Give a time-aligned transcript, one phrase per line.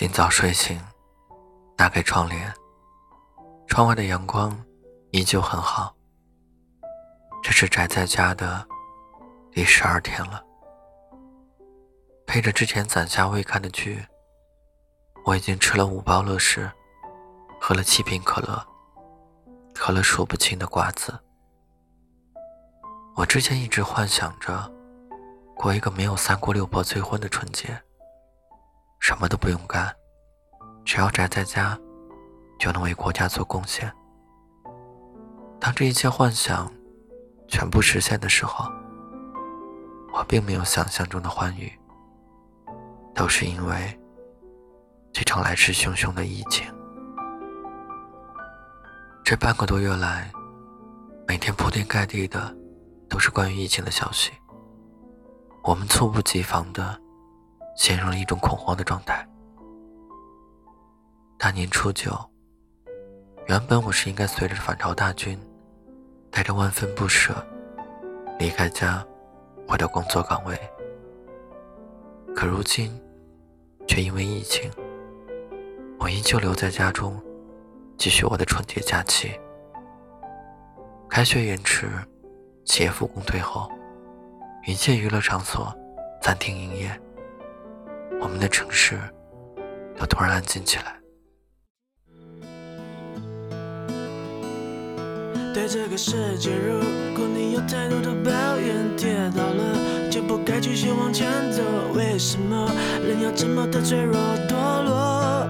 [0.00, 0.80] 今早睡醒，
[1.76, 2.50] 打开窗帘，
[3.66, 4.58] 窗外的阳光
[5.10, 5.94] 依旧很好。
[7.42, 8.66] 这是宅在家的
[9.52, 10.42] 第十二天了，
[12.26, 14.02] 配着之前攒下未看的剧，
[15.26, 16.72] 我已经吃了五包乐事，
[17.60, 18.66] 喝了七瓶可乐，
[19.74, 21.12] 嗑了数不清的瓜子。
[23.16, 24.72] 我之前一直幻想着
[25.54, 27.78] 过一个没有三姑六婆催婚的春节。
[29.00, 29.92] 什么都不用干，
[30.84, 31.76] 只要宅在家，
[32.58, 33.90] 就能为国家做贡献。
[35.58, 36.70] 当这一切幻想
[37.48, 38.70] 全部实现的时候，
[40.12, 41.72] 我并没有想象中的欢愉，
[43.14, 43.98] 都是因为
[45.12, 46.72] 这场来势汹汹的疫情。
[49.24, 50.30] 这半个多月来，
[51.26, 52.54] 每天铺天盖地的
[53.08, 54.30] 都是关于疫情的消息，
[55.64, 57.00] 我们猝不及防的。
[57.76, 59.26] 陷入了一种恐慌的状态。
[61.38, 62.12] 大年初九，
[63.46, 65.38] 原本我是应该随着反朝大军，
[66.30, 67.34] 带着万分不舍，
[68.38, 69.02] 离开家，
[69.66, 70.58] 回到工作岗位。
[72.34, 72.90] 可如今，
[73.88, 74.70] 却因为疫情，
[75.98, 77.18] 我依旧留在家中，
[77.96, 79.32] 继续我的春节假期。
[81.08, 81.90] 开学延迟，
[82.64, 83.68] 企业复工退后，
[84.66, 85.74] 一切娱乐场所
[86.22, 87.00] 暂停营业。
[88.20, 88.98] 我们的城市
[89.98, 90.96] 都突然安静起来。
[95.52, 96.78] 对这个世界，如
[97.16, 101.62] 果你有太多的抱怨，跌倒了就不该继续往前走。
[101.94, 102.70] 为什么
[103.02, 104.16] 人要这么的脆弱
[104.48, 105.48] 堕落？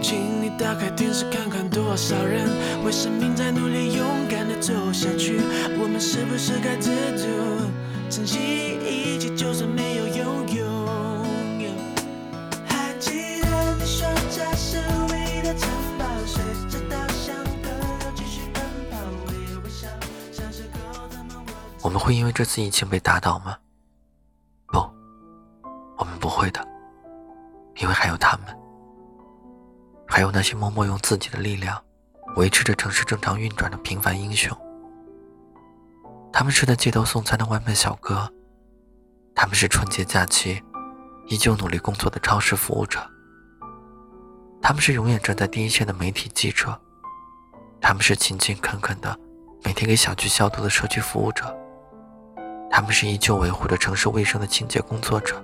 [0.00, 2.48] 请你打开电视看看，多少人
[2.84, 5.38] 为生命在努力，勇敢的走下去。
[5.78, 7.26] 我们是不是该知足，
[8.08, 8.38] 珍惜
[22.04, 23.56] 会因为这次疫情被打倒吗？
[24.66, 24.78] 不，
[25.96, 26.62] 我们不会的，
[27.76, 28.54] 因为还有他们，
[30.06, 31.82] 还有那些默默用自己的力量
[32.36, 34.54] 维持着城市正常运转的平凡英雄。
[36.30, 38.30] 他们是在街头送餐的外卖小哥，
[39.34, 40.62] 他们是春节假期
[41.28, 43.00] 依旧努力工作的超市服务者，
[44.60, 46.78] 他们是永远站在第一线的媒体记者，
[47.80, 49.18] 他们是勤勤恳恳的
[49.64, 51.58] 每天给小区消毒的社区服务者。
[52.76, 55.40] 他们是依旧维护着城市卫生的清洁工作者。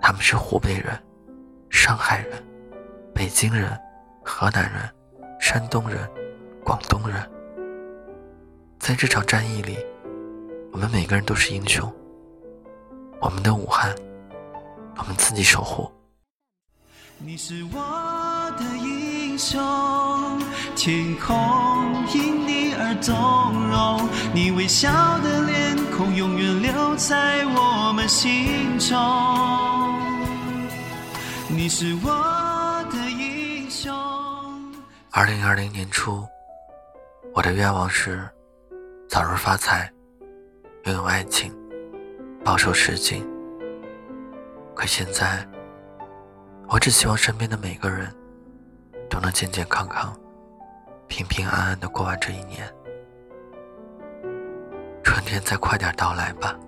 [0.00, 0.98] 他们是湖北人、
[1.68, 2.42] 上海人、
[3.14, 3.78] 北京人、
[4.24, 4.90] 河南人、
[5.38, 6.10] 山东人、
[6.64, 7.30] 广东人。
[8.78, 9.76] 在这场战役里，
[10.72, 11.86] 我们每个人都是英雄。
[13.20, 13.94] 我们的武汉，
[14.96, 15.92] 我们自己守护。
[17.18, 19.60] 你是我的英雄，
[20.74, 21.36] 天空
[22.14, 24.90] 因你而动容，你微笑
[25.20, 26.14] 的脸孔。
[26.14, 28.96] 永远留在我们心中。
[31.48, 33.92] 你是我的英雄。
[35.10, 36.26] 二零二零年初，
[37.34, 38.28] 我的愿望是
[39.08, 39.90] 早日发财，
[40.84, 41.54] 拥有爱情，
[42.44, 43.26] 保守实境。
[44.74, 45.46] 可现在，
[46.68, 48.14] 我只希望身边的每个人
[49.08, 50.14] 都能健健康康、
[51.12, 52.66] 平平安安的过完这一年。
[55.04, 56.58] 春天再快点到来吧，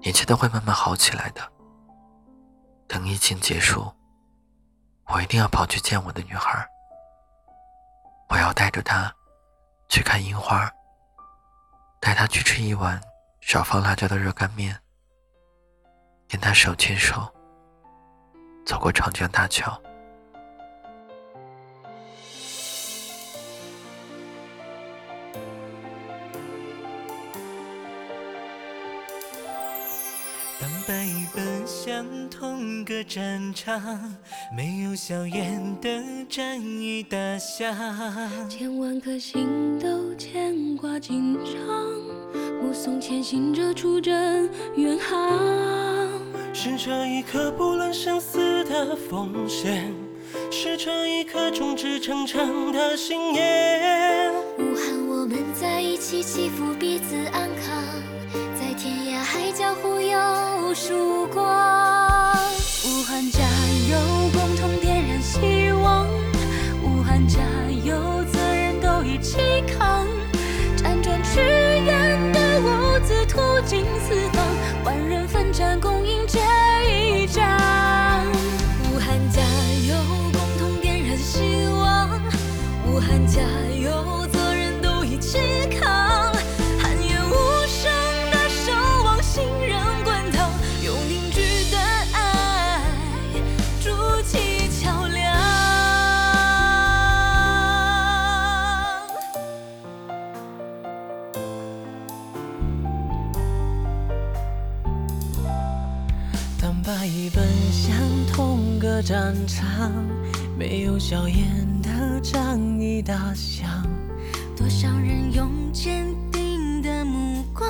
[0.00, 1.40] 一切都会慢慢好起来的。
[2.88, 3.88] 等疫情结束，
[5.06, 6.68] 我一定要跑去见我的女孩。
[8.30, 9.14] 我要带着她
[9.88, 10.68] 去看樱花，
[12.00, 13.00] 带她去吃一碗
[13.42, 14.76] 少放辣椒的热干面，
[16.28, 17.32] 跟她手牵手
[18.66, 19.80] 走过长江大桥。
[30.90, 34.12] 飞奔向同个战场，
[34.52, 35.88] 没有硝烟的
[36.28, 37.72] 战役打响，
[38.48, 41.54] 千万颗心都牵挂紧张，
[42.60, 46.10] 目送前行者出征远航。
[46.52, 49.94] 是这一刻不论生死的奉献，
[50.50, 54.32] 是这一刻众志成城的信念。
[54.58, 57.80] 武汉，我们在一起，祈福彼此安康。
[59.32, 62.36] 海角互有曙光，
[62.84, 63.38] 武汉加
[63.88, 63.96] 油，
[64.32, 66.04] 共同点燃希望。
[66.82, 67.38] 武汉加
[67.84, 69.38] 油，责任都一起
[69.68, 70.04] 扛，
[70.76, 74.44] 辗转屈远的物资途经四方，
[74.84, 76.40] 万人奋战，共赢这
[76.90, 78.26] 一战。
[78.92, 79.40] 武汉加
[79.86, 79.94] 油，
[80.32, 81.38] 共同点燃希
[81.78, 82.20] 望。
[82.84, 83.69] 武汉加油。
[109.02, 109.92] 战场，
[110.58, 111.46] 没有硝烟
[111.82, 113.68] 的仗义打响。
[114.56, 117.68] 多少人用坚定的目光，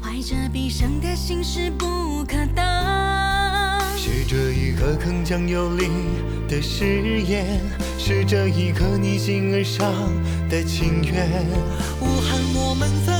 [0.00, 2.64] 怀着必胜的心事不可挡。
[3.96, 5.88] 是这一个铿锵有力
[6.48, 7.60] 的誓言，
[7.98, 9.92] 是这一颗逆心而上
[10.48, 11.28] 的情愿。
[12.00, 13.15] 武汉，我们在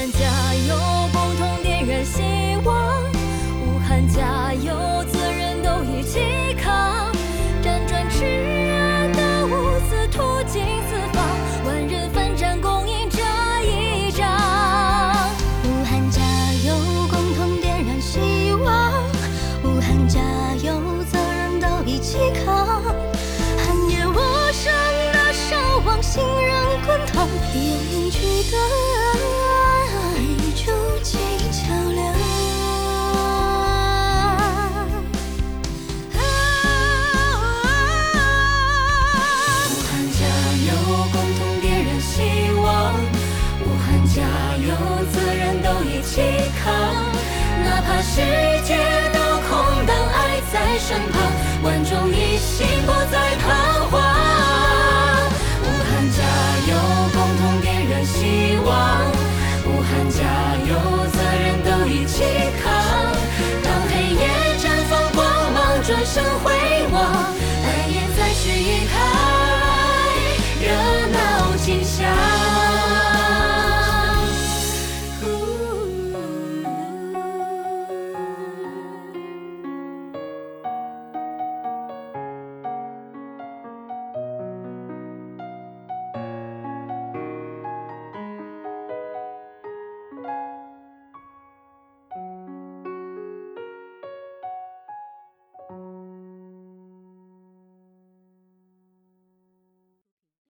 [0.00, 0.74] 汉加油，
[1.12, 3.02] 共同点燃希望。
[3.12, 4.74] 武汉加油，
[46.00, 46.22] 一起
[46.64, 46.72] 扛，
[47.62, 48.22] 哪怕世
[48.64, 48.78] 界
[49.12, 51.20] 都空荡，爱在身旁，
[51.62, 53.44] 万众一心，不再彷
[53.90, 54.00] 徨。
[55.60, 56.18] 武汉加
[56.70, 56.72] 油，
[57.12, 58.49] 共同点燃希望。